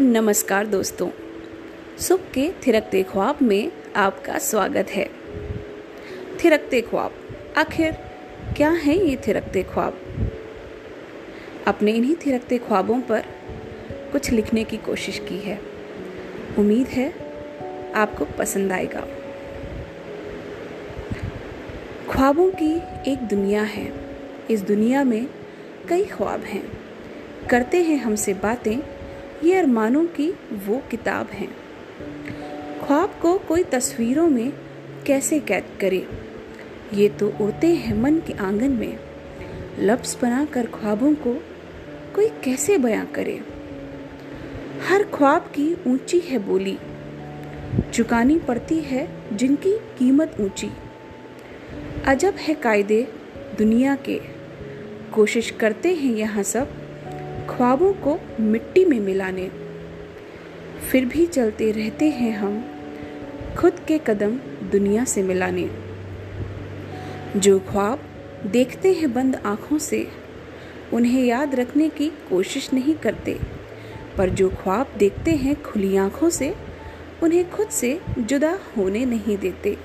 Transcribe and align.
नमस्कार 0.00 0.66
दोस्तों। 0.66 1.10
सुख 1.98 2.20
के 2.20 2.52
थिरकते 2.66 3.02
ख्वाब 3.02 3.38
में 3.42 3.72
आपका 3.96 4.38
स्वागत 4.38 4.86
है। 4.90 5.10
थिरकते 6.44 6.80
ख्वाब 6.80 7.14
आखिर 7.56 7.92
क्या 8.56 8.70
हैं 8.70 8.94
ये 8.94 9.16
थिरकते 9.16 9.62
ख्वाब 9.62 10.00
अपने 11.66 11.92
इन्हीं 11.92 12.16
थिरकते 12.26 12.58
ख्वाबों 12.58 13.00
पर 13.00 13.24
कुछ 14.12 14.30
लिखने 14.30 14.64
की 14.64 14.76
कोशिश 14.76 15.18
की 15.18 15.38
है। 15.38 15.60
उम्मीद 16.58 16.86
है 16.86 17.14
आपको 17.92 18.24
पसंद 18.24 18.72
आएगा। 18.72 19.06
ख्वाबों 22.10 22.50
की 22.50 22.76
एक 23.12 23.18
दुनिया 23.18 23.62
है। 23.62 23.92
इस 24.50 24.60
दुनिया 24.60 25.04
में 25.04 25.26
कई 25.88 26.04
ख्वाब 26.04 26.40
हैं। 26.40 26.72
करते 27.50 27.82
हैं 27.82 27.96
हमसे 27.96 28.34
बातें 28.34 28.97
ये 29.44 29.54
अरमानों 29.54 30.04
की 30.04 30.30
वो 30.52 30.82
किताब 30.90 31.26
है। 31.26 31.46
ख्वाब 32.86 33.14
को 33.22 33.38
कोई 33.38 33.62
तस्वीरों 33.62 34.28
में 34.28 34.52
कैसे 35.06 35.40
कैद 35.40 35.64
करे? 35.80 36.06
ये 36.94 37.08
तो 37.08 37.28
उड़ते 37.40 37.66
हैं 37.66 37.98
मन 37.98 38.18
के 38.18 38.32
आँगन 38.32 38.70
में। 38.70 38.98
लफ्ज 39.78 40.16
बनाकर 40.22 40.66
ख्वाबों 40.66 41.14
को 41.14 41.34
कोई 42.14 42.28
कैसे 42.28 42.78
बयां 42.78 43.06
करे? 43.06 43.40
हर 44.88 45.02
ख्वाब 45.02 45.42
की 45.42 45.76
ऊँची 45.86 46.18
है 46.18 46.38
बोली। 46.38 46.78
चुकानी 47.94 48.38
पड़ती 48.38 48.80
है 48.80 49.08
जिनकी 49.36 49.78
कीमत 49.98 50.36
ऊँची। 50.40 50.70
अजब 52.06 52.34
है 52.34 52.54
कायदे 52.54 53.08
दुनिया 53.58 53.94
के। 53.94 54.20
कोशिश 55.14 55.50
करते 55.50 55.94
हैं 55.94 56.14
यहाँ 56.14 56.42
सब 56.42 56.87
ख्वाबों 57.48 57.92
को 57.92 58.20
मिट्टी 58.40 58.84
में 58.84 59.00
मिलाने। 59.00 59.50
फिर 60.90 61.04
भी 61.04 61.26
चलते 61.26 61.70
रहते 61.70 62.10
हैं 62.10 62.32
हम, 62.36 62.64
खुद 63.58 63.72
के 63.88 63.98
कदम 63.98 64.38
दुनिया 64.70 65.04
से 65.04 65.22
मिलाने। 65.22 65.70
जो 67.36 67.58
ख्वाब 67.58 68.00
देखते 68.46 68.92
हैं 68.92 69.12
बंद 69.14 69.36
आँखों 69.36 69.78
से, 69.78 70.08
उन्हें 70.92 71.24
याद 71.24 71.54
रखने 71.54 71.88
की 71.88 72.08
कोशिश 72.08 72.72
नहीं 72.72 72.94
करते। 72.94 73.38
पर 74.18 74.28
जो 74.28 74.48
ख्वाब 74.48 74.86
देखते 74.96 75.30
हैं 75.30 75.62
खुली 75.62 75.96
आँखों 75.96 76.30
से, 76.30 76.54
उन्हें 77.22 77.50
खुद 77.50 77.68
से 77.68 78.00
जुदा 78.18 78.58
होने 78.76 79.04
नहीं 79.04 79.38
देते। 79.38 79.76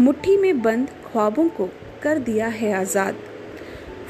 मुट्ठी 0.00 0.36
में 0.36 0.62
बंद 0.62 0.88
ख्वाबों 0.88 1.48
को 1.48 1.68
कर 2.02 2.18
दिया 2.18 2.46
है 2.46 2.72
आज़ाद। 2.72 3.14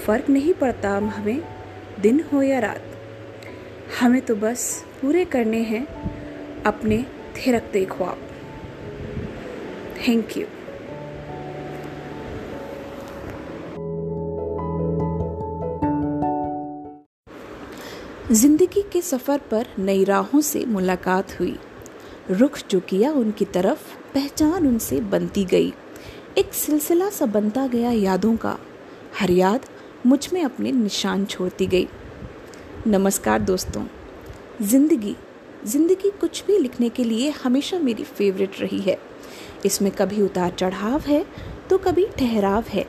फ़र्क 0.06 0.30
नहीं 0.30 0.54
पड़ता 0.54 0.90
हमें 0.90 1.55
दिन 2.00 2.20
हो 2.32 2.42
या 2.42 2.58
रात, 2.58 2.82
हमें 4.00 4.20
तो 4.20 4.34
बस 4.34 4.84
पूरे 5.02 5.24
करने 5.24 5.60
हैं 5.62 5.86
अपने 6.62 7.04
थिरकते 7.36 7.84
ख्वाब 7.84 8.28
थैंक 9.98 10.36
यू 10.36 10.46
ज़िंदगी 18.32 18.82
के 18.82 19.00
सफ़र 19.00 19.38
पर 19.50 19.66
नई 19.78 20.04
राहों 20.04 20.40
से 20.40 20.64
मुलाकात 20.64 21.38
हुई। 21.40 21.56
रुख 22.30 22.58
जो 22.70 22.80
किया 22.80 23.12
उनकी 23.12 23.44
तरफ़, 23.44 23.82
पहचान 24.14 24.66
उनसे 24.66 25.00
बनती 25.00 25.44
गई। 25.44 25.72
एक 26.38 26.54
सिलसिला 26.54 27.10
सा 27.10 27.26
बनता 27.26 27.66
गया 27.66 27.90
यादों 27.90 28.36
का। 28.36 28.58
हर 29.20 29.30
याद 29.30 29.66
मुझमें 30.06 30.42
अपने 30.44 30.70
निशान 30.72 31.24
छोड़ती 31.24 31.66
गई। 31.66 31.86
नमस्कार 32.86 33.40
दोस्तों। 33.40 33.82
ज़िंदगी 34.62 35.14
ज़िंदगी 35.66 36.10
कुछ 36.20 36.44
भी 36.46 36.58
लिखने 36.58 36.88
के 36.88 37.04
लिए 37.04 37.30
हमेशा 37.44 37.78
मेरी 37.78 38.04
फेवरेट 38.04 38.60
रही 38.60 38.78
है। 38.80 38.96
इसमें 39.66 39.90
कभी 39.92 40.22
उतार 40.22 40.50
चढ़ाव 40.50 41.00
है 41.06 41.24
तो 41.70 41.78
कभी 41.78 42.06
ठहराव 42.18 42.64
है। 42.68 42.86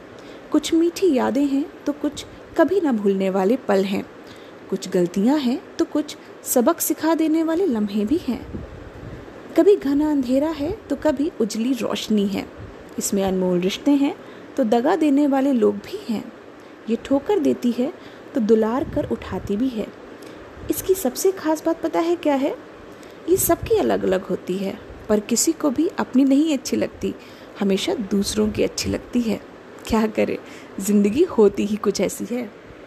कुछ 0.51 0.73
मीठी 0.73 1.13
यादें 1.13 1.45
हैं 1.45 1.66
तो 1.85 1.94
कुछ 1.94 2.25
कभी 2.57 2.81
ना 2.81 2.91
भूलने 2.91 3.29
वाले 3.29 3.57
पल 3.67 3.83
हैं। 3.85 4.06
कुछ 4.69 4.89
गलतियाँ 4.89 5.39
हैं 5.39 5.59
तो 5.79 5.85
कुछ 5.88 6.17
सबक 6.45 6.79
सिखा 6.81 7.16
देने 7.16 7.44
वाले 7.44 7.66
लम्हे 7.66 8.06
भी 8.06 8.22
हैं। 8.27 8.41
कभी 9.57 9.75
घना 9.75 10.11
अंधेरा 10.11 10.50
है 10.53 10.72
तो 10.89 10.95
कभी 11.03 11.31
उजली 11.41 11.73
रोशनी 11.73 12.27
है। 12.27 12.47
इसमें 13.00 13.23
अनमोल 13.23 13.59
रिश्ते 13.59 13.91
हैं 13.95 14.16
तो 14.57 14.63
दगा 14.66 14.95
देने 14.95 15.27
वाले 15.27 15.53
लोग 15.56 15.75
भी 15.83 16.06
हैं। 16.09 16.23
ये 16.89 16.97
ठोकर 17.05 17.39
देती 17.39 17.71
है 17.71 17.91
तो 18.35 18.41
दुलार 18.41 18.83
कर 18.85 19.09
उठाती 19.11 19.55
भी 19.57 19.67
है। 19.69 19.87
इसकी 20.71 20.93
सबसे 20.93 21.31
खास 21.31 21.63
बात 21.65 21.81
पता 21.81 21.99
है 21.99 22.15
क्या 22.15 22.35
है? 22.35 22.55
ये 23.29 23.37
सबकी 23.37 23.77
अलग 23.77 24.03
अलग 24.03 24.25
होती 24.25 24.57
है, 24.57 24.77
पर 25.09 25.19
किसी 25.19 25.51
को 25.51 25.69
भी 25.69 25.87
अपनी 25.99 26.23
नहीं 26.23 26.53
अच्छी 26.53 26.77
लगती, 26.77 27.13
हमेशा 27.59 27.93
दूसरों 28.11 28.49
की 28.49 28.63
अच्छी 28.63 28.89
लगती 28.89 29.21
है। 29.21 29.39
क्या 29.87 30.05
करें, 30.07 30.37
ज़िंदगी 30.79 31.23
होती 31.29 31.65
ही 31.65 31.75
कुछ 31.77 32.01
ऐसी 32.01 32.25
है। 32.31 32.49